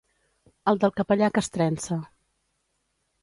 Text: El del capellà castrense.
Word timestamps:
El 0.71 0.79
del 0.83 0.93
capellà 0.99 1.29
castrense. 1.37 1.99